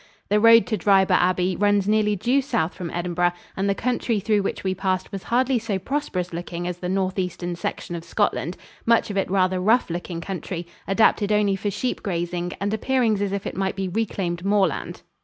[0.29, 4.41] The road to Dryburgh Abbey runs nearly due south from Edinburgh, and the country through
[4.41, 9.11] which we passed was hardly so prosperous looking as the northeastern section of Scotland much
[9.11, 13.45] of it rather rough looking country, adapted only for sheep grazing and appearing as if
[13.45, 15.03] it might be reclaimed moorland.